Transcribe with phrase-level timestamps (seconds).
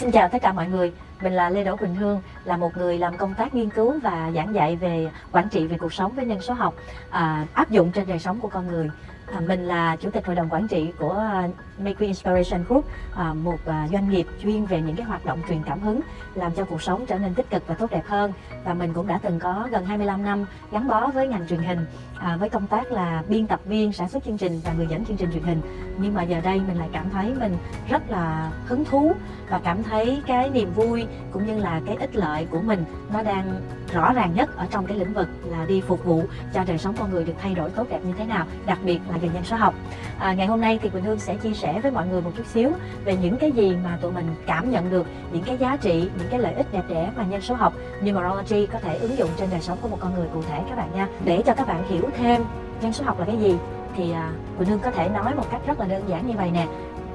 [0.00, 0.92] Xin chào tất cả mọi người,
[1.22, 4.30] mình là Lê Đỗ Quỳnh Hương, là một người làm công tác nghiên cứu và
[4.34, 6.74] giảng dạy về quản trị về cuộc sống với nhân số học
[7.10, 8.90] à, áp dụng trên đời sống của con người.
[9.32, 12.84] À, mình là chủ tịch hội đồng quản trị của uh, Make Inspiration Group,
[13.14, 16.00] à, một à, doanh nghiệp chuyên về những cái hoạt động truyền cảm hứng
[16.34, 18.32] làm cho cuộc sống trở nên tích cực và tốt đẹp hơn.
[18.64, 21.86] Và mình cũng đã từng có gần 25 năm gắn bó với ngành truyền hình
[22.18, 25.04] à, với công tác là biên tập viên, sản xuất chương trình và người dẫn
[25.04, 25.60] chương trình truyền hình.
[25.98, 27.56] Nhưng mà giờ đây mình lại cảm thấy mình
[27.88, 29.12] rất là hứng thú
[29.50, 33.22] và cảm thấy cái niềm vui cũng như là cái ích lợi của mình nó
[33.22, 33.60] đang
[33.92, 36.22] rõ ràng nhất ở trong cái lĩnh vực là đi phục vụ
[36.54, 39.00] cho đời sống con người được thay đổi tốt đẹp như thế nào đặc biệt
[39.10, 39.74] là về nhân số học.
[40.18, 42.46] À, ngày hôm nay thì quỳnh hương sẽ chia sẻ với mọi người một chút
[42.46, 42.70] xíu
[43.04, 46.28] về những cái gì mà tụi mình cảm nhận được những cái giá trị những
[46.30, 47.72] cái lợi ích đẹp đẽ mà nhân số học
[48.06, 50.76] numerology có thể ứng dụng trên đời sống của một con người cụ thể các
[50.76, 51.08] bạn nha.
[51.24, 52.42] Để cho các bạn hiểu thêm
[52.80, 53.56] nhân số học là cái gì
[53.96, 56.50] thì à, quỳnh hương có thể nói một cách rất là đơn giản như vậy
[56.50, 56.66] nè.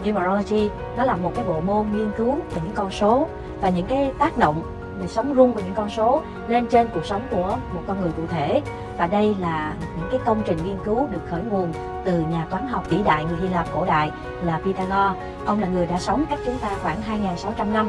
[0.05, 3.27] Numerology nó là một cái bộ môn nghiên cứu về những con số
[3.61, 7.05] và những cái tác động mình sống rung của những con số lên trên cuộc
[7.05, 8.61] sống của một con người cụ thể.
[8.97, 11.73] Và đây là những cái công trình nghiên cứu được khởi nguồn
[12.05, 14.11] từ nhà toán học vĩ đại người Hy Lạp cổ đại
[14.43, 17.87] là Pythagore ông là người đã sống cách chúng ta khoảng 2.600 năm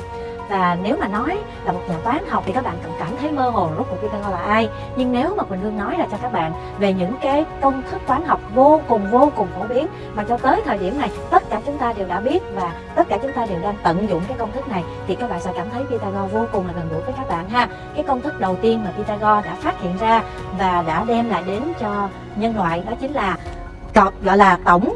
[0.48, 3.32] và nếu mà nói là một nhà toán học thì các bạn cần cảm thấy
[3.32, 4.68] mơ hồ rốt cuộc Pythagore là ai.
[4.96, 8.00] Nhưng nếu mà Quỳnh Hương nói là cho các bạn về những cái công thức
[8.06, 11.42] toán học vô cùng vô cùng phổ biến, mà cho tới thời điểm này, tất
[11.50, 14.22] cả chúng ta đều đã biết và tất cả chúng ta đều đang tận dụng
[14.28, 16.88] cái công thức này, thì các bạn sẽ cảm thấy Pythagore vô cùng là gần
[16.88, 17.68] gũi với các bạn ha.
[17.94, 20.22] Cái công thức đầu tiên mà Pythagore đã phát hiện ra
[20.58, 23.36] và đã đem lại đến cho nhân loại đó chính là
[24.22, 24.94] gọi là tổng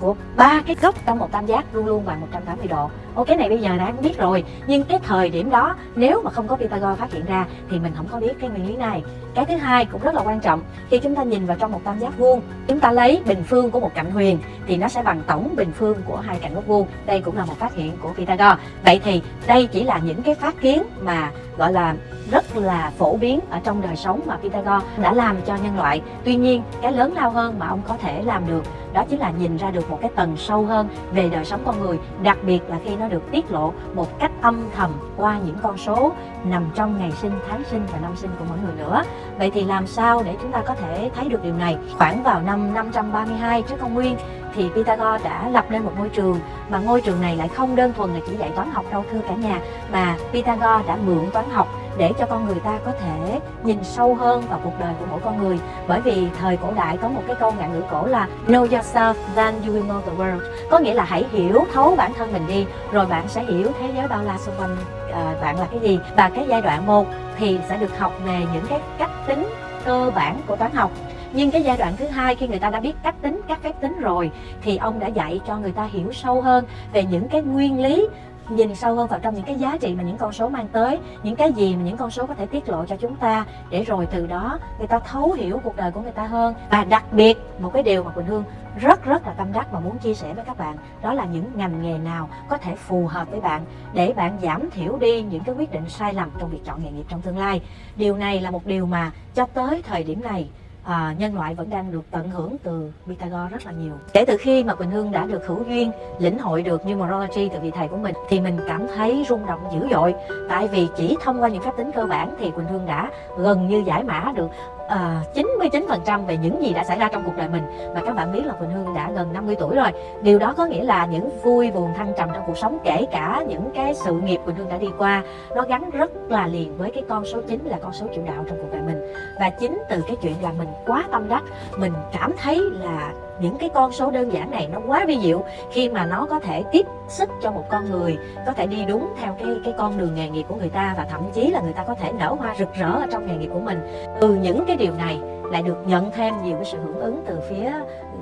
[0.00, 3.36] của ba cái góc trong một tam giác luôn luôn bằng 180 độ ô cái
[3.36, 4.44] này bây giờ đã biết rồi.
[4.66, 7.92] Nhưng cái thời điểm đó, nếu mà không có Pythagore phát hiện ra, thì mình
[7.96, 9.02] không có biết cái nguyên lý này.
[9.34, 11.80] Cái thứ hai cũng rất là quan trọng, khi chúng ta nhìn vào trong một
[11.84, 15.02] tam giác vuông, chúng ta lấy bình phương của một cạnh huyền, thì nó sẽ
[15.02, 16.86] bằng tổng bình phương của hai cạnh góc vuông.
[17.06, 18.56] Đây cũng là một phát hiện của Pythagore.
[18.84, 21.94] Vậy thì đây chỉ là những cái phát kiến mà, gọi là,
[22.30, 26.02] rất là phổ biến ở trong đời sống mà Pythagore đã làm cho nhân loại.
[26.24, 29.32] Tuy nhiên, cái lớn lao hơn mà ông có thể làm được, đó chính là
[29.38, 32.60] nhìn ra được một cái tầng sâu hơn về đời sống con người, đặc biệt
[32.68, 36.12] là khi nó được tiết lộ một cách âm thầm qua những con số
[36.44, 39.02] nằm trong ngày sinh, tháng sinh và năm sinh của mỗi người nữa.
[39.38, 41.76] Vậy thì làm sao để chúng ta có thể thấy được điều này?
[41.98, 44.16] Khoảng vào năm 532 trước công nguyên
[44.54, 47.92] thì Pythagore đã lập nên một ngôi trường, mà ngôi trường này lại không đơn
[47.96, 49.60] thuần là chỉ dạy toán học đâu, thưa cả nhà,
[49.92, 54.14] mà Pythagore đã mượn toán học để cho con người ta có thể nhìn sâu
[54.14, 55.58] hơn vào cuộc đời của mỗi con người.
[55.88, 59.14] Bởi vì thời cổ đại có một cái câu ngạn ngữ cổ là know yourself
[59.34, 60.40] then you will know the world.
[60.70, 63.92] Có nghĩa là hãy hiểu thấu bản thân mình đi rồi bạn sẽ hiểu thế
[63.96, 64.76] giới bao la xung quanh
[65.10, 65.98] uh, bạn là cái gì.
[66.16, 67.06] Và cái giai đoạn một
[67.38, 69.48] thì sẽ được học về những cái cách tính
[69.84, 70.90] cơ bản của toán học.
[71.32, 73.80] Nhưng cái giai đoạn thứ hai khi người ta đã biết cách tính các phép
[73.80, 74.30] tính rồi
[74.62, 78.08] thì ông đã dạy cho người ta hiểu sâu hơn về những cái nguyên lý
[78.50, 80.98] nhìn sâu hơn vào trong những cái giá trị mà những con số mang tới,
[81.22, 83.84] những cái gì mà những con số có thể tiết lộ cho chúng ta, để
[83.84, 86.54] rồi từ đó người ta thấu hiểu cuộc đời của người ta hơn.
[86.70, 88.44] Và đặc biệt, một cái điều mà quỳnh hương
[88.80, 91.44] rất rất là tâm đắc và muốn chia sẻ với các bạn, đó là những
[91.54, 95.44] ngành nghề nào có thể phù hợp với bạn để bạn giảm thiểu đi những
[95.44, 97.62] cái quyết định sai lầm trong việc chọn nghề nghiệp trong tương lai.
[97.96, 100.48] Điều này là một điều mà cho tới thời điểm này
[100.88, 103.92] à, nhân loại vẫn đang được tận hưởng từ Pythagore rất là nhiều.
[104.12, 107.60] Kể từ khi mà Quỳnh Hương đã được hữu duyên lĩnh hội được numerology từ
[107.60, 110.14] vị thầy của mình thì mình cảm thấy rung động dữ dội.
[110.48, 113.68] Tại vì chỉ thông qua những phép tính cơ bản thì Quỳnh Hương đã gần
[113.68, 114.48] như giải mã được
[114.88, 117.62] à, 99% về những gì đã xảy ra trong cuộc đời mình.
[117.94, 119.88] Và các bạn biết là Quỳnh Hương đã gần 50 tuổi rồi.
[120.22, 123.44] Điều đó có nghĩa là những vui buồn thăng trầm trong cuộc sống kể cả
[123.48, 125.22] những cái sự nghiệp Quỳnh Hương đã đi qua
[125.56, 128.44] nó gắn rất là liền với cái con số 9 là con số chủ đạo
[128.48, 129.00] trong cuộc đời mình
[129.40, 131.42] và chính từ cái chuyện là mình quá tâm đắc,
[131.76, 135.44] mình cảm thấy là những cái con số đơn giản này nó quá vi diệu,
[135.70, 139.08] khi mà nó có thể tiếp sức cho một con người, có thể đi đúng
[139.20, 141.72] theo cái cái con đường nghề nghiệp của người ta và thậm chí là người
[141.72, 143.80] ta có thể nở hoa rực rỡ ở trong nghề nghiệp của mình.
[144.20, 147.40] Từ những cái điều này lại được nhận thêm nhiều cái sự hưởng ứng từ
[147.50, 147.72] phía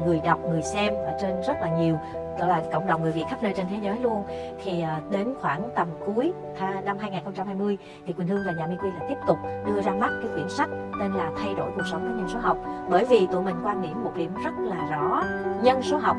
[0.04, 1.98] người đọc, người xem ở trên rất là nhiều
[2.38, 4.24] gọi là cộng đồng người Việt khắp nơi trên thế giới luôn.
[4.64, 6.32] Thì à, đến khoảng tầm cuối
[6.84, 10.10] năm 2020 thì Quỳnh Hương và nhà Mi Quy là tiếp tục đưa ra mắt
[10.22, 10.68] cái quyển sách
[11.00, 12.58] tên là thay đổi cuộc sống với nhân số học.
[12.90, 15.22] Bởi vì tụi mình quan điểm một điểm rất là rõ,
[15.62, 16.16] nhân số học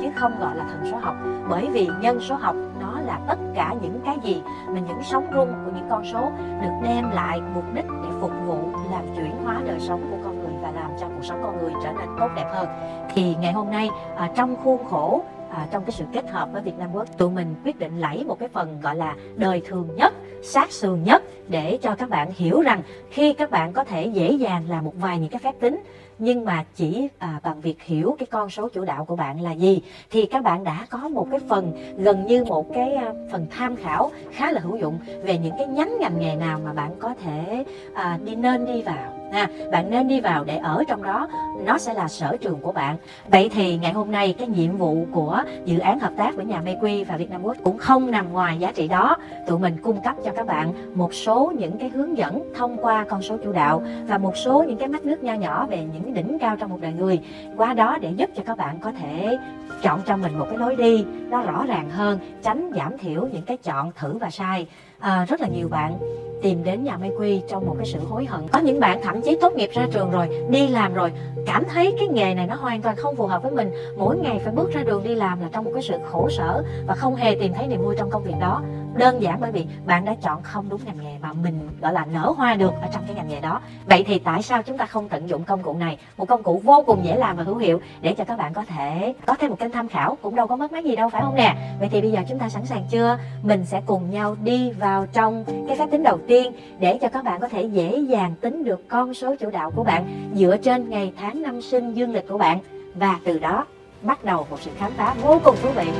[0.00, 1.14] chứ không gọi là thần số học.
[1.48, 5.26] Bởi vì nhân số học nó là tất cả những cái gì mà những sóng
[5.34, 6.30] rung của những con số
[6.62, 8.58] được đem lại mục đích để phục vụ,
[8.90, 11.72] làm chuyển hóa đời sống của con người và làm cho cuộc sống con người
[11.84, 12.68] trở nên tốt đẹp hơn.
[13.14, 16.62] Thì ngày hôm nay à, trong khuôn khổ à, trong cái sự kết hợp với
[16.62, 19.88] Việt Nam Quốc tụi mình quyết định lấy một cái phần gọi là đời thường
[19.96, 24.06] nhất sát sườn nhất để cho các bạn hiểu rằng khi các bạn có thể
[24.06, 25.82] dễ dàng làm một vài những cái phép tính
[26.18, 29.52] nhưng mà chỉ à, bằng việc hiểu cái con số chủ đạo của bạn là
[29.52, 33.46] gì thì các bạn đã có một cái phần gần như một cái à, phần
[33.50, 36.90] tham khảo khá là hữu dụng về những cái nhánh ngành nghề nào mà bạn
[36.98, 37.64] có thể
[37.94, 39.48] à, đi nên đi vào ha.
[39.72, 41.28] Bạn nên đi vào để ở trong đó.
[41.64, 42.96] Nó sẽ là sở trường của bạn.
[43.28, 46.62] Vậy thì ngày hôm nay cái nhiệm vụ của dự án hợp tác với nhà
[46.64, 49.16] Mayqui và Việt Nam Quốc cũng không nằm ngoài giá trị đó.
[49.46, 53.04] Tụi mình cung cấp cho các bạn một số những cái hướng dẫn thông qua
[53.08, 56.14] con số chủ đạo và một số những cái mắt nước nho nhỏ về những
[56.14, 57.20] đỉnh cao trong một đời người.
[57.56, 59.38] Qua đó để giúp cho các bạn có thể
[59.82, 63.42] chọn cho mình một cái lối đi nó rõ ràng hơn tránh giảm thiểu những
[63.42, 64.66] cái chọn thử và sai.
[64.98, 65.98] À, rất là nhiều bạn
[66.42, 68.48] tìm đến nhà Mai Quy trong một cái sự hối hận.
[68.52, 71.12] Có những bạn thậm chí tốt nghiệp ra trường rồi, đi làm rồi,
[71.46, 73.70] cảm thấy cái nghề này nó hoàn toàn không phù hợp với mình.
[73.96, 76.64] Mỗi ngày phải bước ra đường đi làm là trong một cái sự khổ sở
[76.86, 78.62] và không hề tìm thấy niềm vui trong công việc đó
[78.94, 82.06] đơn giản bởi vì bạn đã chọn không đúng ngành nghề mà mình, gọi là,
[82.12, 83.60] nở hoa được ở trong cái ngành nghề đó.
[83.86, 85.98] Vậy thì tại sao chúng ta không tận dụng công cụ này?
[86.16, 88.64] Một công cụ vô cùng dễ làm và hữu hiệu để cho các bạn có
[88.64, 91.22] thể có thêm một kênh tham khảo, cũng đâu có mất mát gì đâu, phải
[91.22, 91.56] không nè?
[91.78, 93.18] Vậy thì bây giờ chúng ta sẵn sàng chưa?
[93.42, 97.24] Mình sẽ cùng nhau đi vào trong cái phép tính đầu tiên để cho các
[97.24, 100.90] bạn có thể dễ dàng tính được con số chủ đạo của bạn dựa trên
[100.90, 102.58] ngày tháng năm sinh dương lịch của bạn.
[102.94, 103.66] Và từ đó
[104.02, 105.90] bắt đầu một sự khám phá vô cùng thú vị.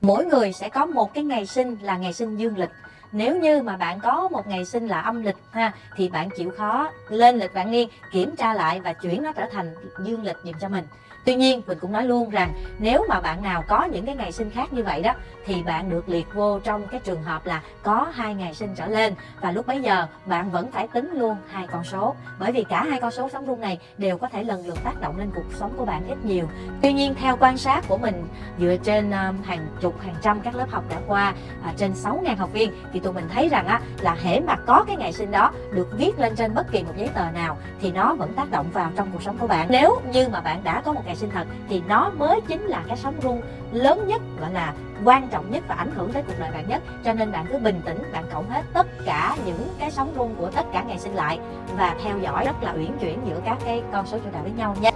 [0.00, 2.70] Mỗi người sẽ có một cái ngày sinh là ngày sinh dương lịch.
[3.12, 6.50] Nếu như mà bạn có một ngày sinh là âm lịch ha, thì bạn chịu
[6.56, 10.36] khó lên lịch bạn niên kiểm tra lại và chuyển nó trở thành dương lịch
[10.44, 10.84] dùm cho mình
[11.26, 14.32] tuy nhiên, mình cũng nói luôn rằng nếu mà bạn nào có những cái ngày
[14.32, 15.14] sinh khác như vậy đó,
[15.46, 18.86] thì bạn được liệt vô trong cái trường hợp là có hai ngày sinh trở
[18.86, 19.14] lên.
[19.40, 22.14] Và lúc bấy giờ, bạn vẫn phải tính luôn hai con số.
[22.38, 25.00] Bởi vì cả hai con số sống rung này đều có thể lần lượt tác
[25.00, 26.48] động lên cuộc sống của bạn ít nhiều.
[26.82, 28.28] Tuy nhiên, theo quan sát của mình,
[28.58, 31.34] dựa trên um, hàng chục, hàng trăm các lớp học đã qua
[31.64, 34.84] à, trên 6.000 học viên, thì tụi mình thấy rằng á, là hễ mà có
[34.86, 37.92] cái ngày sinh đó được viết lên trên bất kỳ một giấy tờ nào, thì
[37.92, 39.66] nó vẫn tác động vào trong cuộc sống của bạn.
[39.70, 42.82] Nếu như mà bạn đã có một ngày sinh thật, thì nó mới chính là
[42.88, 43.42] cái sóng rung
[43.72, 44.72] lớn nhất, gọi là
[45.04, 46.82] quan trọng nhất và ảnh hưởng tới cuộc đời bạn nhất.
[47.04, 50.34] Cho nên bạn cứ bình tĩnh, bạn cộng hết tất cả những cái sóng rung
[50.34, 51.38] của tất cả ngày sinh lại
[51.76, 54.52] và theo dõi rất là uyển chuyển giữa các cái con số chủ đạo với
[54.52, 54.90] nhau nha.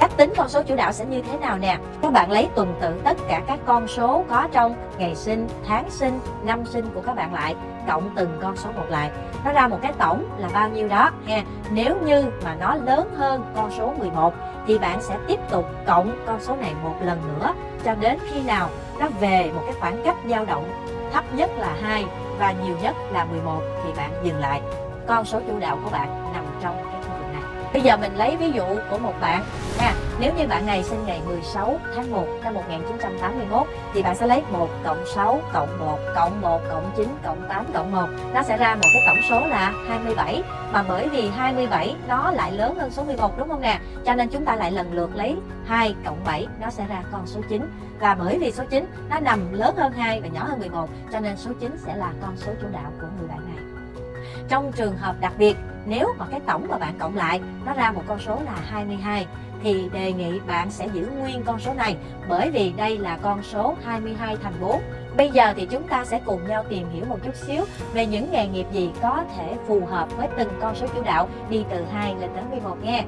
[0.00, 1.78] Cách tính con số chủ đạo sẽ như thế nào nè?
[2.02, 5.90] Các bạn lấy tuần tự tất cả các con số có trong ngày sinh, tháng
[5.90, 7.54] sinh, năm sinh của các bạn lại,
[7.88, 9.10] cộng từng con số một lại
[9.44, 11.42] nó ra một cái tổng là bao nhiêu đó, ha.
[11.70, 14.34] Nếu như mà nó lớn hơn con số 11
[14.66, 17.54] thì bạn sẽ tiếp tục cộng con số này một lần nữa
[17.84, 18.68] cho đến khi nào
[18.98, 20.64] nó về một cái khoảng cách dao động
[21.12, 22.04] thấp nhất là 2
[22.38, 24.60] và nhiều nhất là 11 thì bạn dừng lại.
[25.06, 26.93] Con số chủ đạo của bạn nằm trong
[27.74, 29.44] bây giờ mình lấy ví dụ của một bạn
[29.78, 29.94] nha.
[30.20, 34.42] Nếu như bạn này sinh ngày 16 tháng 1 năm 1981 thì bạn sẽ lấy
[34.50, 38.56] 1 cộng 6 cộng 1 cộng 1 cộng 9 cộng 8 cộng 1 nó sẽ
[38.56, 40.42] ra một cái tổng số là 27
[40.72, 43.80] mà bởi vì 27 nó lại lớn hơn số 11 đúng không nè?
[44.04, 45.36] Cho nên chúng ta lại lần lượt lấy
[45.66, 47.62] 2 cộng 7 nó sẽ ra con số 9
[48.00, 51.20] và bởi vì số 9 nó nằm lớn hơn 2 và nhỏ hơn 11 cho
[51.20, 53.64] nên số 9 sẽ là con số chủ đạo của người bạn này.
[54.48, 55.56] Trong trường hợp đặc biệt
[55.86, 59.26] nếu mà cái tổng mà bạn cộng lại nó ra một con số là 22
[59.62, 61.96] thì đề nghị bạn sẽ giữ nguyên con số này
[62.28, 64.82] bởi vì đây là con số 22 thành 4.
[65.16, 68.32] Bây giờ thì chúng ta sẽ cùng nhau tìm hiểu một chút xíu về những
[68.32, 71.84] nghề nghiệp gì có thể phù hợp với từng con số chủ đạo đi từ
[71.92, 73.04] 2 lên đến 11 nghe.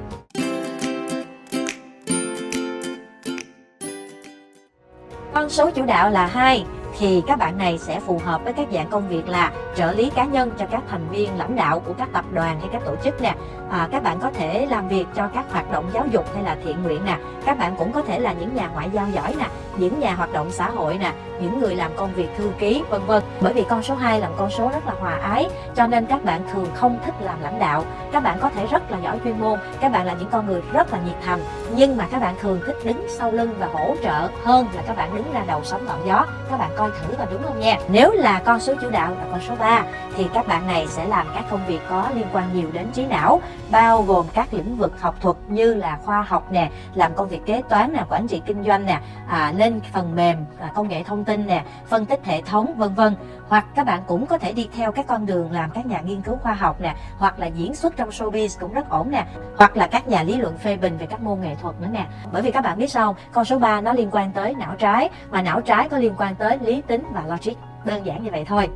[5.33, 6.65] Con số chủ đạo là 2
[6.99, 10.09] thì các bạn này sẽ phù hợp với các dạng công việc là trợ lý
[10.15, 12.95] cá nhân cho các thành viên lãnh đạo của các tập đoàn hay các tổ
[13.03, 13.35] chức nè
[13.69, 16.57] à, các bạn có thể làm việc cho các hoạt động giáo dục hay là
[16.63, 17.17] thiện nguyện nè.
[17.45, 19.47] Các bạn cũng có thể là những nhà ngoại giao giỏi nè
[19.77, 23.01] những nhà hoạt động xã hội nè những người làm công việc thư ký vân
[23.05, 23.23] vân.
[23.41, 26.05] Bởi vì con số 2 là một con số rất là hòa ái cho nên
[26.05, 27.83] các bạn thường không thích làm lãnh đạo.
[28.11, 30.61] Các bạn có thể rất là giỏi chuyên môn các bạn là những con người
[30.73, 31.39] rất là nhiệt thành
[31.75, 34.97] nhưng mà các bạn thường thích đứng sau lưng và hỗ trợ hơn là các
[34.97, 36.25] bạn đứng ra đầu sóng ngọn gió.
[36.49, 37.77] Các bạn coi thử và đúng không nha?
[37.89, 39.83] Nếu là con số chủ đạo là con số 3
[40.15, 43.05] thì các bạn này sẽ làm các công việc có liên quan nhiều đến trí
[43.05, 47.27] não bao gồm các lĩnh vực học thuật như là khoa học nè làm công
[47.27, 50.87] việc kế toán nè quản trị kinh doanh nè à, lên phần mềm à, công
[50.87, 53.15] nghệ thông tin nè phân tích hệ thống vân vân.
[53.47, 56.21] Hoặc các bạn cũng có thể đi theo các con đường làm các nhà nghiên
[56.21, 59.25] cứu khoa học nè hoặc là diễn xuất trong showbiz cũng rất ổn nè.
[59.57, 62.05] Hoặc là các nhà lý luận phê bình về các môn nghệ thuật nữa nè.
[62.31, 65.09] Bởi vì các bạn biết sao con số 3 nó liên quan tới não trái
[65.31, 67.53] mà não trái có liên quan tới lý tính và logic.
[67.85, 68.69] Đơn giản như vậy thôi.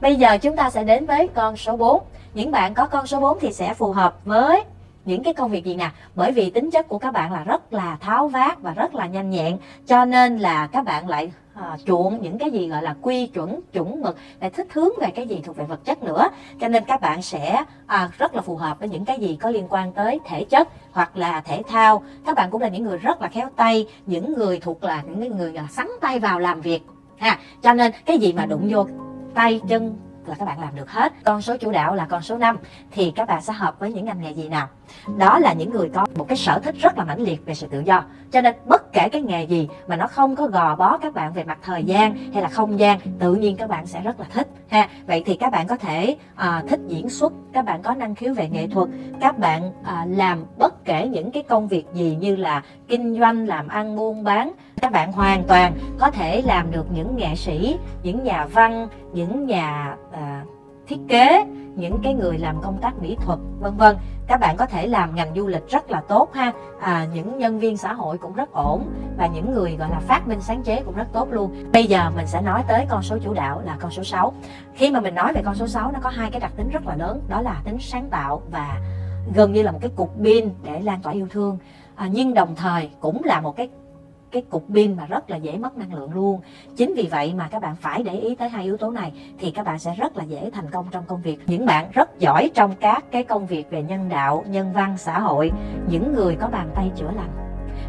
[0.00, 2.02] Bây giờ chúng ta sẽ đến với con số 4
[2.34, 4.64] những bạn có con số 4 thì sẽ phù hợp với
[5.04, 5.90] những cái công việc gì nè.
[6.14, 9.06] Bởi vì tính chất của các bạn là rất là tháo vát và rất là
[9.06, 9.56] nhanh nhẹn
[9.86, 13.60] cho nên là các bạn lại à, chuộng những cái gì gọi là quy chuẩn
[13.72, 16.28] chuẩn mực lại thích hướng về cái gì thuộc về vật chất nữa.
[16.60, 19.50] Cho nên các bạn sẽ à, rất là phù hợp với những cái gì có
[19.50, 22.02] liên quan tới thể chất hoặc là thể thao.
[22.26, 25.36] Các bạn cũng là những người rất là khéo tay những người thuộc là những
[25.36, 26.82] người là sắn tay vào làm việc
[27.16, 27.38] ha.
[27.62, 28.86] Cho nên cái gì mà đụng vô
[29.34, 29.96] tay chân
[30.28, 31.12] là các bạn làm được hết.
[31.24, 32.58] Con số chủ đạo là con số 5
[32.90, 34.68] thì các bạn sẽ hợp với những ngành nghề gì nào?
[35.16, 37.66] Đó là những người có một cái sở thích rất là mãnh liệt về sự
[37.66, 38.04] tự do.
[38.32, 41.32] Cho nên bất kể cái nghề gì mà nó không có gò bó các bạn
[41.32, 44.26] về mặt thời gian hay là không gian tự nhiên các bạn sẽ rất là
[44.32, 44.88] thích ha.
[45.06, 48.34] Vậy thì các bạn có thể à, thích diễn xuất các bạn có năng khiếu
[48.34, 48.88] về nghệ thuật
[49.20, 53.46] các bạn à, làm bất kể những cái công việc gì như là kinh doanh
[53.46, 57.78] làm ăn buôn bán các bạn hoàn toàn có thể làm được những nghệ sĩ
[58.02, 60.44] những nhà văn những nhà à,
[60.86, 61.44] thiết kế
[61.78, 63.96] những cái người làm công tác mỹ thuật vân vân.
[64.26, 66.52] Các bạn có thể làm ngành du lịch rất là tốt ha.
[66.80, 70.28] À, những nhân viên xã hội cũng rất ổn và những người gọi là phát
[70.28, 71.64] minh sáng chế cũng rất tốt luôn.
[71.72, 74.32] Bây giờ mình sẽ nói tới con số chủ đạo là con số 6
[74.74, 76.86] khi mà mình nói về con số 6 nó có hai cái đặc tính rất
[76.86, 78.80] là lớn đó là tính sáng tạo và
[79.34, 81.58] gần như là một cái cục pin để lan tỏa yêu thương.
[81.94, 83.68] À, nhưng đồng thời cũng là một cái
[84.32, 86.40] cái cục pin mà rất là dễ mất năng lượng luôn.
[86.76, 89.50] Chính vì vậy mà các bạn phải để ý tới hai yếu tố này thì
[89.50, 91.38] các bạn sẽ rất là dễ thành công trong công việc.
[91.46, 95.20] Những bạn rất giỏi trong các cái công việc về nhân đạo nhân văn xã
[95.20, 95.50] hội
[95.90, 97.30] những người có bàn tay chữa lành.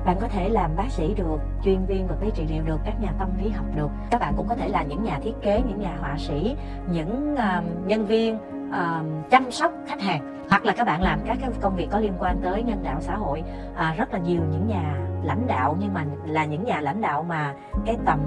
[0.06, 3.02] Bạn có thể làm bác sĩ được chuyên viên vật lý trị liệu được các
[3.02, 3.90] nhà tâm lý học được.
[4.12, 6.56] Các bạn cũng có thể là những nhà thiết kế những nhà họa sĩ
[6.92, 8.38] những uh, nhân viên
[8.70, 12.00] uh, chăm sóc khách hàng hoặc là các bạn làm các cái công việc có
[12.00, 13.44] liên quan tới nhân đạo xã hội.
[13.76, 17.24] À, rất là nhiều những nhà lãnh đạo nhưng mà là những nhà lãnh đạo
[17.24, 18.20] mà cái tầm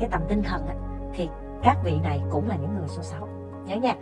[0.00, 0.76] cái tầm tinh thần ấy,
[1.14, 1.28] thì
[1.62, 3.28] các vị này cũng là những người số 6
[3.66, 3.94] nhớ nha.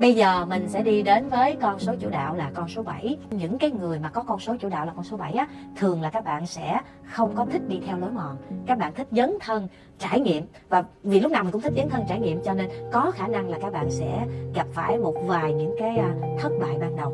[0.00, 3.16] Bây giờ mình sẽ đi đến với con số chủ đạo là con số 7
[3.30, 5.46] Những cái người mà có con số chủ đạo là con số 7 á
[5.76, 8.36] Thường là các bạn sẽ không có thích đi theo lối mòn.
[8.66, 9.68] Các bạn thích dấn thân,
[9.98, 10.44] trải nghiệm.
[10.68, 13.28] Và vì lúc nào mình cũng thích dấn thân trải nghiệm Cho nên có khả
[13.28, 16.96] năng là các bạn sẽ gặp phải một vài những cái à, thất bại ban
[16.96, 17.12] đầu.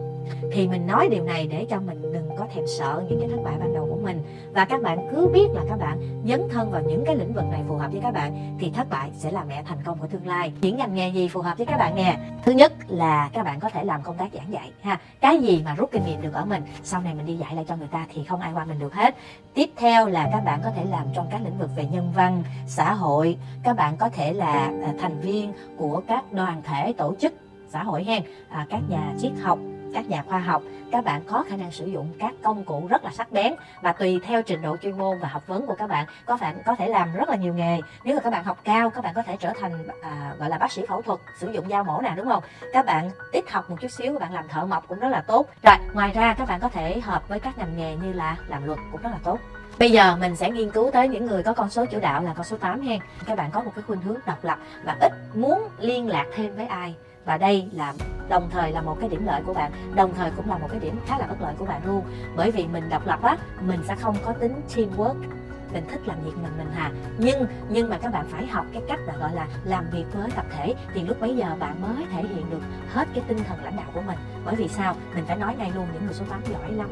[0.52, 3.42] Thì mình nói điều này để cho mình đừng có thèm sợ những cái thất
[3.44, 4.22] bại ban đầu mình.
[4.52, 7.44] Và các bạn cứ biết là các bạn dấn thân vào những cái lĩnh vực
[7.50, 10.06] này phù hợp với các bạn thì thất bại sẽ là mẹ thành công của
[10.06, 10.52] tương lai.
[10.60, 12.18] Những ngành nghề gì phù hợp với các bạn nè?
[12.44, 15.00] Thứ nhất là các bạn có thể làm công tác giảng dạy ha.
[15.20, 17.64] Cái gì mà rút kinh nghiệm được ở mình sau này mình đi dạy lại
[17.68, 19.14] cho người ta thì không ai qua mình được hết.
[19.54, 22.42] Tiếp theo là các bạn có thể làm trong các lĩnh vực về nhân văn
[22.66, 23.36] xã hội.
[23.62, 27.34] Các bạn có thể là à, thành viên của các đoàn thể tổ chức
[27.68, 28.22] xã hội hen.
[28.48, 29.58] À, các nhà triết học
[29.94, 30.62] các nhà khoa học.
[30.92, 33.92] Các bạn có khả năng sử dụng các công cụ rất là sắc bén và
[33.92, 36.74] tùy theo trình độ chuyên môn và học vấn của các bạn có bạn có
[36.76, 37.80] thể làm rất là nhiều nghề.
[38.04, 40.58] Nếu mà các bạn học cao các bạn có thể trở thành à, gọi là
[40.58, 42.42] bác sĩ phẫu thuật sử dụng dao mổ nào đúng không?
[42.72, 45.20] Các bạn ít học một chút xíu các bạn làm thợ mộc cũng rất là
[45.20, 45.46] tốt.
[45.62, 48.66] Rồi ngoài ra các bạn có thể hợp với các ngành nghề như là làm
[48.66, 49.38] luật cũng rất là tốt.
[49.78, 52.34] Bây giờ mình sẽ nghiên cứu tới những người có con số chủ đạo là
[52.34, 53.00] con số 8 hen.
[53.26, 56.56] Các bạn có một cái khuynh hướng độc lập và ít muốn liên lạc thêm
[56.56, 56.94] với ai?
[57.24, 57.94] Và đây là,
[58.28, 60.80] đồng thời là một cái điểm lợi của bạn, đồng thời cũng là một cái
[60.80, 62.04] điểm khá là bất lợi của bạn luôn.
[62.36, 65.14] Bởi vì mình độc lập á, mình sẽ không có tính teamwork,
[65.72, 66.90] mình thích làm việc mình mình hà.
[67.18, 70.30] Nhưng nhưng mà các bạn phải học cái cách là gọi là làm việc với
[70.36, 72.62] tập thể, thì lúc bấy giờ bạn mới thể hiện được
[72.92, 74.18] hết cái tinh thần lãnh đạo của mình.
[74.44, 74.94] Bởi vì sao?
[75.14, 76.90] Mình phải nói ngay luôn, những người số 8 giỏi lắm.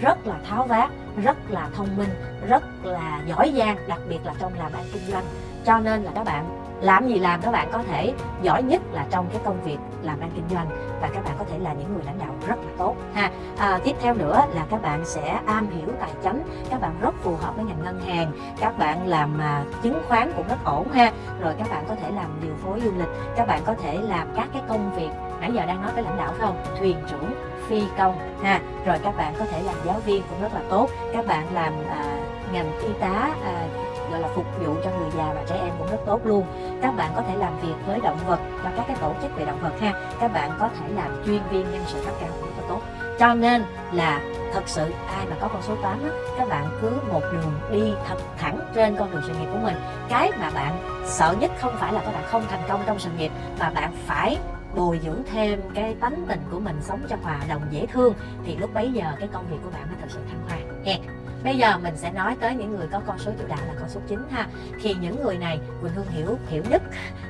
[0.00, 0.90] Rất là tháo vát,
[1.22, 2.08] rất là thông minh,
[2.48, 5.24] rất là giỏi giang, đặc biệt là trong làm ăn kinh doanh.
[5.64, 8.12] Cho nên là các bạn làm gì làm các bạn có thể
[8.42, 10.66] giỏi nhất là trong cái công việc làm ăn kinh doanh.
[11.00, 13.30] Và các bạn có thể là những người lãnh đạo rất là tốt ha.
[13.58, 17.14] À, tiếp theo nữa là các bạn sẽ am hiểu tài chính các bạn rất
[17.22, 20.88] phù hợp với ngành ngân hàng các bạn làm à, chứng khoán cũng rất ổn
[20.92, 21.12] ha.
[21.40, 24.28] Rồi các bạn có thể làm điều phối du lịch các bạn có thể làm
[24.36, 25.10] các cái công việc
[25.40, 26.64] nãy giờ đang nói tới lãnh đạo phải không?
[26.78, 27.34] Thuyền trưởng
[27.68, 28.60] phi công ha.
[28.86, 31.72] Rồi các bạn có thể làm giáo viên cũng rất là tốt các bạn làm
[31.90, 32.18] à,
[32.52, 33.66] ngành y tá à,
[34.12, 36.46] gọi là phục vụ cho người già và trẻ em cũng rất tốt luôn.
[36.82, 39.44] Các bạn có thể làm việc với động vật và các cái tổ chức về
[39.44, 39.92] động vật ha.
[40.20, 42.80] Các bạn có thể làm chuyên viên nhân sự cấp cao cũng rất tốt.
[43.18, 44.20] Cho nên là
[44.54, 47.92] thật sự ai mà có con số 8 á, các bạn cứ một đường đi
[48.08, 49.76] thật thẳng trên con đường sự nghiệp của mình.
[50.08, 53.10] Cái mà bạn sợ nhất không phải là các bạn không thành công trong sự
[53.18, 54.38] nghiệp mà bạn phải
[54.74, 58.14] bồi dưỡng thêm cái tánh tình của mình sống cho hòa đồng dễ thương.
[58.44, 60.58] Thì lúc bấy giờ cái công việc của bạn mới thật sự thăng hoa.
[60.84, 63.74] Nha bây giờ mình sẽ nói tới những người có con số chủ đạo là
[63.80, 64.46] con số 9 ha.
[64.82, 66.82] Thì những người này Quỳnh Hương hiểu hiểu nhất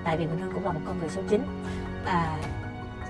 [0.05, 1.43] tại vì Quỳnh Hương cũng là một con người số 9
[2.05, 2.37] à,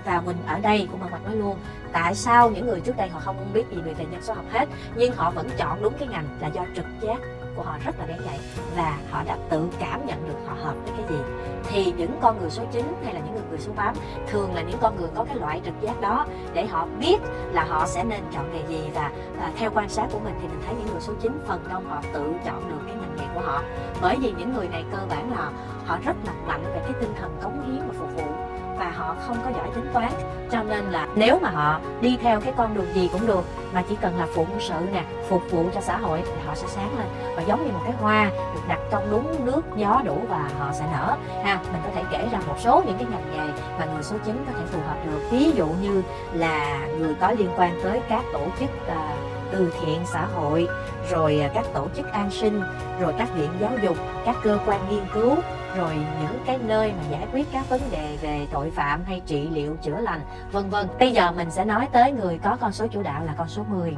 [0.05, 1.57] và mình ở đây cũng mặt nói luôn
[1.91, 4.69] tại sao những người trước đây họ không biết gì về nhân số học hết
[4.95, 7.17] nhưng họ vẫn chọn đúng cái ngành là do trực giác
[7.55, 8.39] của họ rất là đáng vậy
[8.75, 11.23] và họ đã tự cảm nhận được họ hợp với cái gì.
[11.69, 13.95] Thì những con người số 9 hay là những người, người số 8
[14.27, 17.17] thường là những con người có cái loại trực giác đó để họ biết
[17.51, 20.47] là họ sẽ nên chọn nghề gì và à, theo quan sát của mình thì
[20.47, 23.33] mình thấy những người số 9 phần đông họ tự chọn được cái ngành nghề
[23.33, 23.63] của họ.
[24.01, 25.51] Bởi vì những người này cơ bản là
[25.85, 28.52] họ rất là mạnh về cái tinh thần cống hiến và phục vụ
[28.83, 30.11] và họ không có giỏi tính toán.
[30.51, 33.83] Cho nên là nếu mà họ đi theo cái con đường gì cũng được mà
[33.89, 36.97] chỉ cần là phụng sự nè phục vụ cho xã hội thì họ sẽ sáng
[36.97, 37.07] lên.
[37.35, 40.73] Và giống như một cái hoa được đặt trong đúng nước gió đủ và họ
[40.73, 41.15] sẽ nở.
[41.43, 44.15] Ha mình có thể kể ra một số những cái ngành nghề mà người số
[44.25, 45.19] 9 có thể phù hợp được.
[45.31, 49.99] Ví dụ như là người có liên quan tới các tổ chức uh, từ thiện
[50.05, 50.67] xã hội
[51.11, 52.61] rồi à, các tổ chức an sinh
[52.99, 55.35] rồi các viện giáo dục các cơ quan nghiên cứu
[55.77, 59.49] rồi những cái nơi mà giải quyết các vấn đề về tội phạm hay trị
[59.49, 60.87] liệu chữa lành vân vân.
[60.99, 63.63] Bây giờ mình sẽ nói tới người có con số chủ đạo là con số
[63.63, 63.95] 10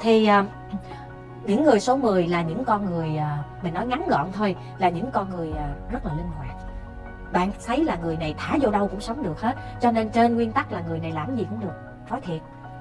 [0.00, 0.46] thì uh,
[1.46, 4.88] những người số 10 là những con người uh, mình nói ngắn gọn thôi là
[4.88, 6.56] những con người uh, rất là linh hoạt.
[7.32, 10.34] Bạn thấy là người này thả vô đâu cũng sống được hết cho nên trên
[10.34, 11.74] nguyên tắc là người này làm gì cũng được.
[12.10, 12.40] Nói thiệt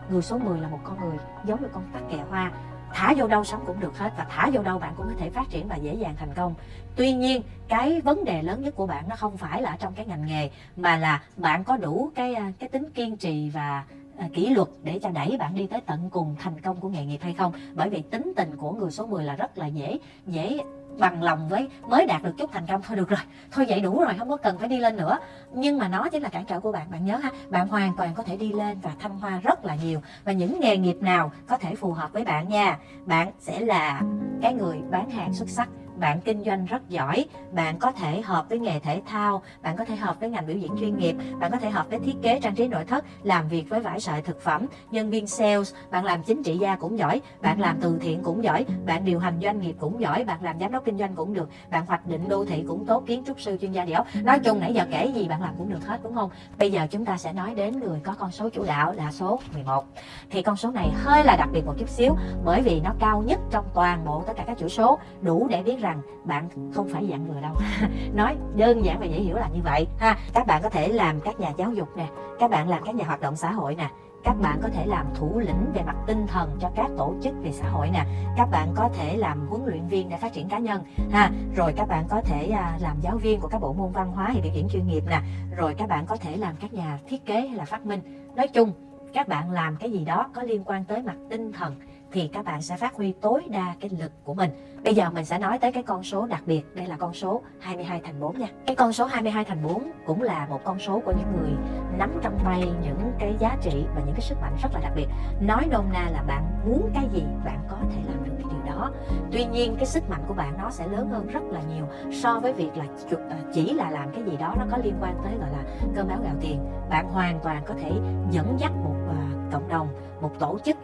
[0.09, 2.51] người số 10 là một con người giống như con tắc kè hoa
[2.93, 5.29] thả vô đâu sống cũng được hết và thả vô đâu bạn cũng có thể
[5.29, 6.53] phát triển và dễ dàng thành công.
[6.95, 9.93] Tuy nhiên, cái vấn đề lớn nhất của bạn nó không phải là ở trong
[9.93, 13.83] cái ngành nghề, mà là bạn có đủ cái à, cái tính kiên trì và
[14.17, 17.05] à, kỷ luật để cho đẩy bạn đi tới tận cùng thành công của nghề
[17.05, 17.53] nghiệp hay không.
[17.73, 19.97] Bởi vì tính tình của người số 10 là rất là dễ
[20.27, 20.59] dễ
[20.99, 23.19] bằng lòng với, mới đạt được chút thành công thôi, được rồi.
[23.51, 25.17] Thôi vậy đủ rồi, không có cần phải đi lên nữa.
[25.53, 27.29] Nhưng mà nó chính là cản trở của bạn bạn nhớ ha.
[27.49, 30.01] Bạn hoàn toàn có thể đi lên và thăng hoa rất là nhiều.
[30.23, 32.77] Và những nghề nghiệp nào có thể phù hợp với bạn nha.
[33.05, 34.01] Bạn sẽ là
[34.41, 35.69] cái người bán hàng xuất sắc
[35.99, 39.85] bạn kinh doanh rất giỏi, bạn có thể hợp với nghề thể thao, bạn có
[39.85, 42.39] thể hợp với ngành biểu diễn chuyên nghiệp, bạn có thể hợp với thiết kế,
[42.39, 46.05] trang trí nội thất, làm việc với vải sợi thực phẩm, nhân viên sales, bạn
[46.05, 49.39] làm chính trị gia cũng giỏi, bạn làm từ thiện cũng giỏi, bạn điều hành
[49.43, 52.29] doanh nghiệp cũng giỏi, bạn làm giám đốc kinh doanh cũng được, bạn hoạch định
[52.29, 54.85] đô thị cũng tốt, kiến trúc sư chuyên gia địa ốc nói chung nãy giờ
[54.91, 56.29] kể gì bạn làm cũng được hết, đúng không?
[56.57, 59.39] Bây giờ chúng ta sẽ nói đến người có con số chủ đạo là số
[59.53, 59.85] 11
[60.29, 63.23] thì con số này hơi là đặc biệt một chút xíu, bởi vì nó cao
[63.25, 66.87] nhất trong toàn bộ tất cả các chữ số, đủ để biết rằng bạn không
[66.89, 67.53] phải dạng vừa đâu.
[68.13, 70.17] Nói đơn giản và dễ hiểu là như vậy, ha.
[70.33, 72.07] Các bạn có thể làm các nhà giáo dục nè,
[72.39, 73.89] các bạn làm các nhà hoạt động xã hội nè,
[74.23, 77.33] các bạn có thể làm thủ lĩnh về mặt tinh thần cho các tổ chức
[77.43, 78.05] về xã hội nè,
[78.37, 81.31] các bạn có thể làm huấn luyện viên để phát triển cá nhân, ha.
[81.55, 84.25] Rồi các bạn có thể à, làm giáo viên của các bộ môn văn hóa
[84.25, 85.21] hay biểu diễn chuyên nghiệp nè,
[85.57, 88.01] rồi các bạn có thể làm các nhà thiết kế hay là phát minh.
[88.35, 88.73] Nói chung,
[89.13, 91.75] các bạn làm cái gì đó có liên quan tới mặt tinh thần
[92.13, 94.49] thì các bạn sẽ phát huy tối đa cái lực của mình.
[94.83, 97.41] Bây giờ mình sẽ nói tới cái con số đặc biệt, đây là con số
[97.59, 98.47] 22 thành 4 nha.
[98.65, 101.51] Cái con số 22 thành 4 cũng là một con số của những người
[101.97, 104.91] nắm trong tay những cái giá trị và những cái sức mạnh rất là đặc
[104.95, 105.07] biệt.
[105.41, 108.75] Nói nôm na là bạn muốn cái gì, bạn có thể làm được cái điều
[108.75, 108.91] đó.
[109.31, 112.39] Tuy nhiên cái sức mạnh của bạn nó sẽ lớn hơn rất là nhiều so
[112.39, 112.85] với việc là
[113.29, 115.63] ờ, chỉ là làm cái gì đó nó có liên quan tới gọi là
[115.95, 116.59] cơm áo gạo tiền.
[116.89, 117.91] Bạn hoàn toàn có thể
[118.31, 119.15] dẫn dắt một ờ,
[119.51, 119.87] cộng đồng,
[120.21, 120.77] một tổ chức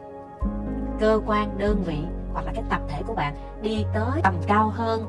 [0.99, 1.97] cơ quan đơn vị
[2.33, 5.05] hoặc là cái tập thể của bạn đi tới tầm cao hơn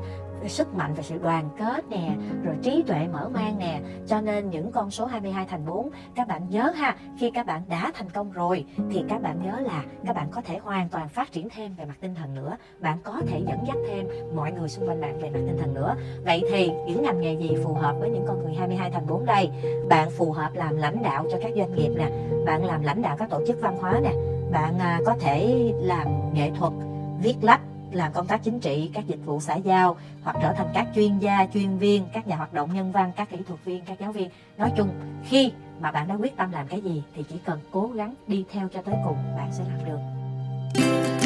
[0.47, 3.81] sức mạnh và sự đoàn kết nè, rồi trí tuệ mở mang nè.
[4.07, 7.61] Cho nên những con số 22 thành 4 các bạn nhớ ha, khi các bạn
[7.69, 11.09] đã thành công rồi thì các bạn nhớ là các bạn có thể hoàn toàn
[11.09, 12.57] phát triển thêm về mặt tinh thần nữa.
[12.79, 15.73] Bạn có thể dẫn dắt thêm mọi người xung quanh bạn về mặt tinh thần
[15.73, 15.95] nữa.
[16.25, 19.25] Vậy thì những ngành nghề gì phù hợp với những con người 22 thành 4
[19.25, 19.49] đây?
[19.89, 22.09] Bạn phù hợp làm lãnh đạo cho các doanh nghiệp nè,
[22.45, 26.07] bạn làm lãnh đạo các tổ chức văn hóa nè bạn à, có thể làm
[26.33, 26.73] nghệ thuật,
[27.21, 27.61] viết lách,
[27.91, 31.19] làm công tác chính trị, các dịch vụ xã giao, hoặc trở thành các chuyên
[31.19, 34.11] gia, chuyên viên, các nhà hoạt động nhân văn, các kỹ thuật viên, các giáo
[34.11, 34.29] viên.
[34.57, 34.89] Nói chung,
[35.23, 38.45] khi mà bạn đã quyết tâm làm cái gì thì chỉ cần cố gắng đi
[38.51, 41.20] theo cho tới cùng, bạn sẽ làm được.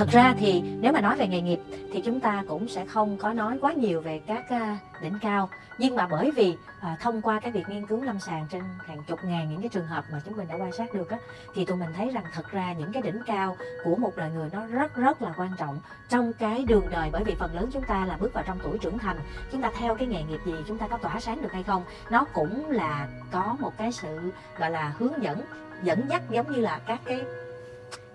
[0.00, 1.60] Thật ra thì nếu mà nói về nghề nghiệp
[1.92, 5.48] thì chúng ta cũng sẽ không có nói quá nhiều về các à, đỉnh cao.
[5.78, 9.02] Nhưng mà bởi vì à, thông qua cái việc nghiên cứu lâm sàng trên hàng
[9.06, 11.18] chục ngàn những cái trường hợp mà chúng mình đã quan sát được á
[11.54, 14.48] thì tụi mình thấy rằng thật ra những cái đỉnh cao của một đời người
[14.52, 17.08] nó rất rất là quan trọng trong cái đường đời.
[17.12, 19.16] Bởi vì phần lớn chúng ta là bước vào trong tuổi trưởng thành.
[19.52, 21.82] Chúng ta theo cái nghề nghiệp gì chúng ta có tỏa sáng được hay không?
[22.10, 25.40] Nó cũng là có một cái sự gọi là hướng dẫn
[25.82, 27.24] dẫn dắt giống như là các cái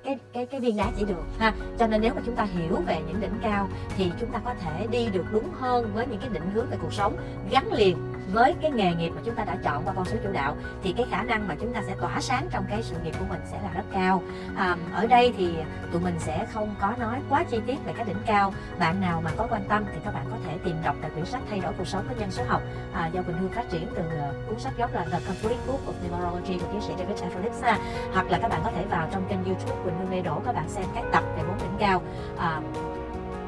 [0.05, 1.53] cái cái cái viên đá chỉ đường ha.
[1.79, 4.53] Cho nên nếu mà chúng ta hiểu về những đỉnh cao thì chúng ta có
[4.53, 7.17] thể đi được đúng hơn với những cái định hướng về cuộc sống
[7.51, 7.97] gắn liền
[8.31, 10.93] với cái nghề nghiệp mà chúng ta đã chọn qua con số chủ đạo thì
[10.97, 13.41] cái khả năng mà chúng ta sẽ tỏa sáng trong cái sự nghiệp của mình
[13.51, 14.21] sẽ là rất cao.
[14.55, 15.53] À, ở đây thì
[15.91, 18.53] tụi mình sẽ không có nói quá chi tiết về cái đỉnh cao.
[18.79, 21.25] Bạn nào mà có quan tâm thì các bạn có thể tìm đọc tại quyển
[21.25, 22.61] sách thay đổi cuộc sống với nhân số học
[22.93, 25.79] à, do Quỳnh Hương phát triển từ uh, cuốn sách gốc là The Complete Book
[25.87, 27.77] of Numerology của tiến sĩ David Efforts ha.
[28.13, 30.55] Hoặc là các bạn có thể vào trong kênh YouTube Quỳnh Hương Lê Đỗ các
[30.55, 32.01] bạn xem các tập về bốn đỉnh cao.
[32.37, 32.61] À,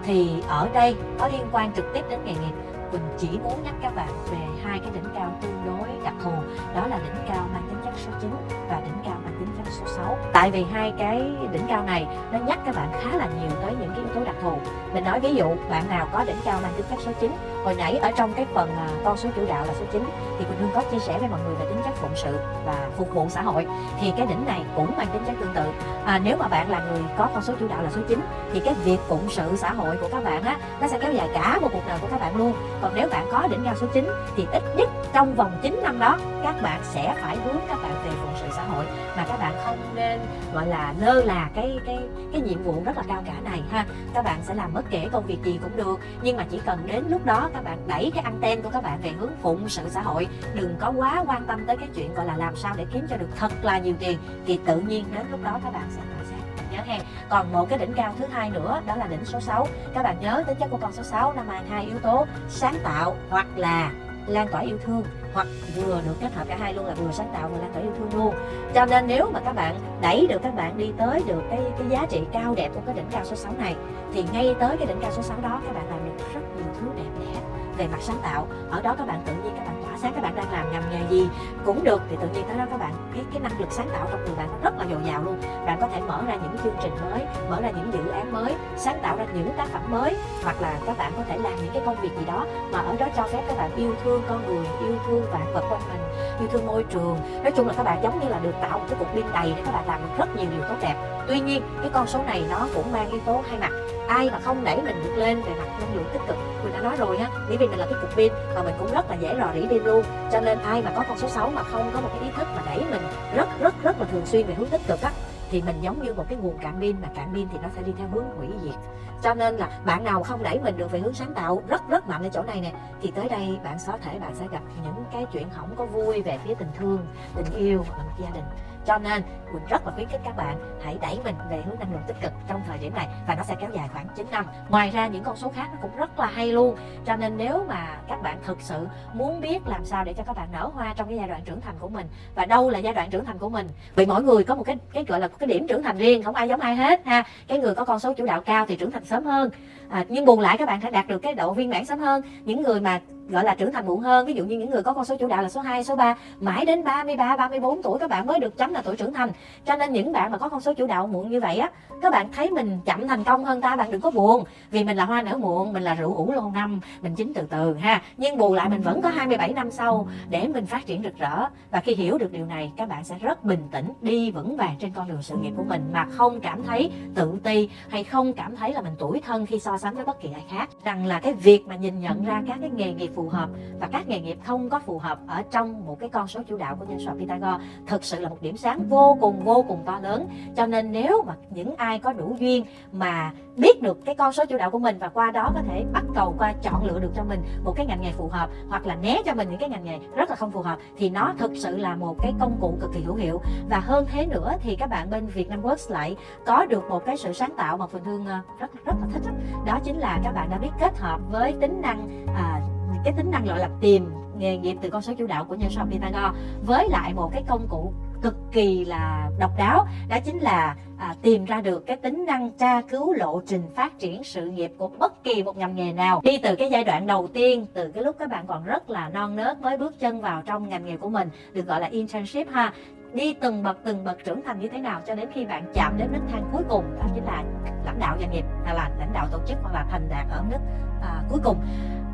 [0.04, 2.77] thì ở đây có liên quan trực tiếp đến nghề nghiệp.
[2.91, 6.32] Quỳnh chỉ muốn nhắc các bạn về hai cái đỉnh cao tương đối đặc thù.
[6.76, 8.30] Đó là đỉnh cao mang tính chất số 9
[8.69, 12.08] và đỉnh cao mang tính chất số 6 tại vì hai cái đỉnh cao này,
[12.32, 14.52] nó nhắc các bạn khá là nhiều tới những cái yếu tố đặc thù.
[14.93, 17.32] Mình nói ví dụ, bạn nào có đỉnh cao mang tính chất số 9
[17.67, 20.03] hồi nãy ở trong cái phần à, con số chủ đạo là số 9
[20.39, 22.89] thì Quỳnh Hương có chia sẻ với mọi người về tính chất phụng sự và
[22.97, 23.67] phục vụ xã hội.
[24.01, 25.71] Thì cái đỉnh này cũng mang tính chất tương tự.
[26.06, 28.19] À, nếu mà bạn là người có con số chủ đạo là số 9
[28.53, 31.30] thì cái việc phụng sự xã hội của các bạn á nó sẽ kéo dài
[31.34, 32.53] cả một cuộc đời của các bạn luôn.
[32.82, 35.99] Còn nếu bạn có đỉnh cao số 9 thì ít nhất trong vòng 9 năm
[35.99, 38.86] đó các bạn sẽ phải hướng các bạn về phụng sự xã hội.
[39.17, 40.19] Mà các bạn không nên
[40.53, 41.99] gọi là lơ là cái cái
[42.32, 43.86] cái nhiệm vụ rất là cao cả này ha.
[44.13, 46.80] Các bạn sẽ làm bất kể công việc gì cũng được nhưng mà chỉ cần
[46.86, 47.78] đến lúc đó các bạn.
[47.88, 50.28] Đẩy cái anten của các bạn về hướng phụng sự xã hội.
[50.54, 53.17] Đừng có quá quan tâm tới cái chuyện, gọi là, làm sao để kiếm cho
[53.17, 56.26] được thật là nhiều tiền, thì tự nhiên đến lúc đó các bạn sẽ tỏa
[56.30, 57.00] sáng nhớ nghe.
[57.30, 60.15] còn một cái đỉnh cao thứ hai nữa, đó là đỉnh số 6 các bạn
[60.22, 63.48] nhớ tính chất của con số 6 nó mang hai yếu tố sáng tạo hoặc
[63.56, 63.91] là
[64.28, 65.04] lan tỏa yêu thương
[65.38, 67.82] hoặc vừa được kết hợp cả hai luôn là vừa sáng tạo vừa lan tỏa
[67.82, 68.34] yêu thương luôn.
[68.73, 71.88] Cho nên nếu mà các bạn đẩy được các bạn đi tới được cái cái
[71.89, 73.76] giá trị cao đẹp của cái đỉnh cao số 6 này,
[74.13, 76.65] thì ngay tới cái đỉnh cao số 6 đó các bạn làm được rất nhiều
[76.80, 77.41] thứ đẹp đẽ
[77.78, 78.47] về mặt sáng tạo.
[78.71, 80.84] Ở đó các bạn tự nhiên các bạn tỏa sáng, các bạn đang làm ngành
[80.91, 81.28] nghề gì
[81.65, 84.08] cũng được, thì tự nhiên tới đó các bạn, cái cái năng lực sáng tạo
[84.12, 85.38] trong người bạn rất là dồi dào luôn.
[85.65, 88.56] Bạn có thể mở ra những chương trình mới, mở ra những dự án mới,
[88.78, 91.73] sáng tạo ra những tác phẩm mới, hoặc là các bạn có thể làm những
[91.73, 94.47] cái công việc gì đó mà ở đó cho phép các bạn yêu thương con
[94.47, 96.02] người, yêu thương bạn vật quanh mình.
[96.40, 97.18] Yêu thương môi trường.
[97.44, 99.54] Nói chung là các bạn giống như là được tạo một cái cục pin đầy
[99.56, 100.96] để các bạn làm được rất nhiều điều tốt đẹp.
[101.28, 103.72] Tuy nhiên, cái con số này nó cũng mang yếu tố hai mặt.
[104.08, 106.80] Ai mà không đẩy mình được lên về mặt năng lượng tích cực, mình đã
[106.80, 109.16] nói rồi á bởi vì mình là cái cục pin mà mình cũng rất là
[109.16, 111.92] dễ rò rỉ pin luôn cho nên ai mà có con số 6 mà không
[111.94, 113.02] có một cái ý thức mà đẩy mình,
[113.36, 115.12] rất rất rất là thường xuyên về hướng tích cực á
[115.49, 117.81] thì mình giống như một cái nguồn cạn pin mà cạn pin thì nó sẽ
[117.81, 118.75] đi theo hướng hủy diệt.
[119.23, 122.07] Cho nên là bạn nào không đẩy mình được về hướng sáng tạo, rất rất
[122.07, 125.03] mạnh ở chỗ này nè, thì tới đây bạn có thể, bạn sẽ gặp những
[125.12, 127.05] cái chuyện không có vui về phía tình thương,
[127.36, 128.43] tình yêu và gia đình
[128.88, 129.21] cho nên
[129.52, 132.15] Quỳnh rất là khuyến khích các bạn hãy đẩy mình về hướng năng lượng tích
[132.21, 134.45] cực trong thời điểm này và nó sẽ kéo dài khoảng 9 năm.
[134.69, 136.76] Ngoài ra, những con số khác nó cũng rất là hay luôn.
[137.06, 140.36] Cho nên nếu mà các bạn thực sự muốn biết làm sao để cho các
[140.36, 142.93] bạn nở hoa trong cái giai đoạn trưởng thành của mình, và đâu là giai
[142.93, 145.47] đoạn trưởng thành của mình, vì mỗi người có một cái cái gọi là cái
[145.47, 147.23] điểm trưởng thành riêng, không ai giống ai hết ha.
[147.47, 149.50] Cái người có con số chủ đạo cao thì trưởng thành sớm hơn
[149.89, 152.21] à, nhưng buồn lại các bạn sẽ đạt được cái độ viên mãn sớm hơn
[152.45, 154.93] những người mà gọi là trưởng thành muộn hơn ví dụ như những người có
[154.93, 158.10] con số chủ đạo là số 2, số 3 mãi đến 33, 34 tuổi các
[158.10, 159.30] bạn mới được chấm là tuổi trưởng thành.
[159.65, 161.69] Cho nên những bạn mà có con số chủ đạo muộn như vậy á
[162.02, 164.43] các bạn thấy mình chậm thành công hơn ta bạn đừng có buồn.
[164.71, 167.41] Vì mình là hoa nở muộn mình là rượu ủ lâu năm mình chín từ
[167.50, 168.02] từ ha.
[168.17, 171.45] Nhưng bù lại mình vẫn có 27 năm sau để mình phát triển rực rỡ.
[171.71, 174.76] Và khi hiểu được điều này các bạn sẽ rất bình tĩnh đi vững vàng
[174.80, 178.34] trên con đường sự nghiệp của mình mà không cảm thấy tự ti hay không
[178.34, 181.06] cảm thấy là mình tuổi thân khi so sánh với bất kỳ ai khác rằng
[181.06, 184.08] là cái việc mà nhìn nhận ra các cái nghề nghiệp phù hợp và các
[184.08, 186.86] nghề nghiệp không có phù hợp ở trong một cái con số chủ đạo của
[186.86, 190.28] nhân số Pythagore thực sự là một điểm sáng vô cùng vô cùng to lớn.
[190.56, 194.46] Cho nên nếu mà những ai có đủ duyên mà biết được cái con số
[194.46, 197.12] chủ đạo của mình và qua đó có thể bắt cầu qua chọn lựa được
[197.16, 199.70] cho mình một cái ngành nghề phù hợp hoặc là né cho mình những cái
[199.70, 202.58] ngành nghề rất là không phù hợp thì nó thực sự là một cái công
[202.62, 203.42] cụ cực kỳ hữu hiệu.
[203.70, 207.06] Và hơn thế nữa thì các bạn bên Việt Nam Works lại có được một
[207.06, 209.24] cái sự sáng tạo mà Phương Hương ờ, rất rất là thích
[209.66, 212.62] đó, đó chính là các bạn đã biết kết hợp với tính năng à,
[213.03, 215.69] cái tính năng gọi là tìm nghề nghiệp từ con số chủ đạo của nhân
[215.69, 219.88] số Pythagore với lại một cái công cụ cực kỳ là độc đáo.
[220.10, 223.99] Đó chính là à, tìm ra được cái tính năng tra cứu lộ trình phát
[223.99, 226.21] triển sự nghiệp của bất kỳ một ngành nghề nào.
[226.23, 229.10] Đi từ cái giai đoạn đầu tiên từ cái lúc các bạn còn rất là
[229.10, 232.49] non nớt mới bước chân vào trong ngành nghề của mình được gọi là internship
[232.51, 232.73] ha
[233.13, 235.98] đi từng bậc từng bậc trưởng thành như thế nào cho đến khi bạn chạm
[235.98, 237.43] đến nấc thang cuối cùng đó chính là
[237.86, 240.43] lãnh đạo doanh nghiệp hay là lãnh đạo tổ chức hoặc là thành đạt ở
[240.50, 240.60] nước
[241.02, 241.58] à, cuối cùng.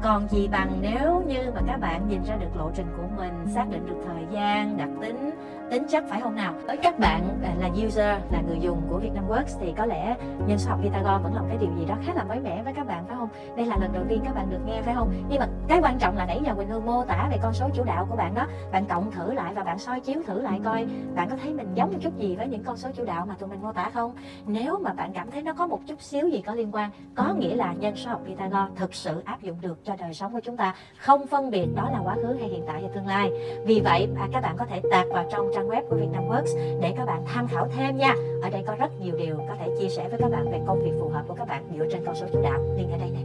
[0.04, 3.34] Còn gì bằng nếu như mà các bạn nhìn ra được lộ trình của mình
[3.48, 5.30] xác định được thời gian đặc tính
[5.74, 6.54] tính chất phải không nào?
[6.68, 10.16] Với các bạn à, là user, là người dùng của Vietnam Works thì có lẽ
[10.48, 12.64] nhân số học Pythagore vẫn là một cái điều gì đó khá là mới mẻ
[12.64, 13.30] với các bạn, phải không?
[13.58, 15.14] Đây là lần đầu tiên các bạn được nghe, phải không?
[15.30, 17.70] Nhưng mà cái quan trọng là nãy giờ Quỳnh Hương mô tả về con số
[17.74, 18.48] chủ đạo của bạn đó.
[18.72, 21.68] Bạn cộng thử lại và bạn soi chiếu thử lại coi, bạn có thấy mình
[21.76, 23.90] giống một chút gì với những con số chủ đạo mà tụi mình mô tả
[23.94, 24.16] không?
[24.46, 27.34] Nếu mà bạn cảm thấy nó có một chút xíu gì có liên quan, có
[27.38, 30.40] nghĩa là nhân số học Pythagore thực sự áp dụng được cho đời sống của
[30.44, 33.32] chúng ta, không phân biệt đó là quá khứ hay hiện tại hay tương lai.
[33.66, 36.30] Vì vậy à, các bạn có thể tạt vào trong trang trang web của Vietnam
[36.30, 38.16] Works để các bạn tham khảo thêm nha.
[38.42, 40.84] Ở đây có rất nhiều điều có thể chia sẻ với các bạn về công
[40.84, 42.60] việc phù hợp của các bạn dựa trên con số chủ đạo.
[42.78, 43.20] Liên ở đây nè.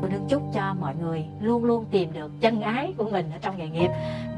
[0.00, 3.38] Tôi đừng chúc cho mọi người luôn luôn tìm được chân ái của mình ở
[3.40, 3.88] trong nghề nghiệp.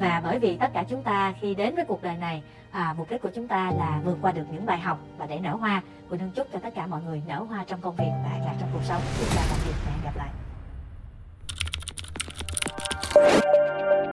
[0.00, 3.10] Và bởi vì tất cả chúng ta khi đến với cuộc đời này à, mục
[3.10, 5.82] đích của chúng ta là vượt qua được những bài học và để nở hoa.
[6.08, 8.44] Tôi đương chúc cho tất cả mọi người nở hoa trong công việc và an
[8.44, 9.02] lạc trong cuộc sống.
[9.20, 10.28] Chúng ta tạm biệt và hẹn gặp lại.